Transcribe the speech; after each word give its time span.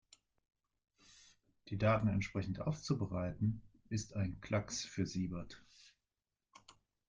Die 1.67 1.77
Daten 1.77 2.07
entsprechend 2.07 2.59
aufzubereiten, 2.59 3.61
ist 3.89 4.15
ein 4.15 4.41
Klacks 4.41 4.83
für 4.83 5.05
Siebert. 5.05 5.61